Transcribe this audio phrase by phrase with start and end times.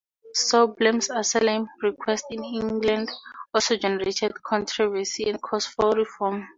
[0.35, 3.07] Soblen's asylum request in England
[3.53, 6.49] also generated controversy and calls for reform.